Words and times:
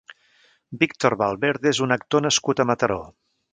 Víctor 0.83 1.17
Valverde 1.23 1.71
és 1.73 1.83
un 1.89 1.97
actor 1.99 2.25
nascut 2.29 2.65
a 2.65 2.69
Mataró. 2.73 3.01